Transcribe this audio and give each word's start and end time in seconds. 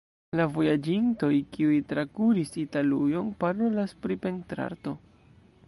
La 0.37 0.45
vojaĝintoj, 0.53 1.29
kiuj 1.57 1.75
trakuris 1.91 2.55
Italujon, 2.63 3.29
parolas 3.45 3.95
pri 4.07 4.19
pentrarto. 4.25 4.99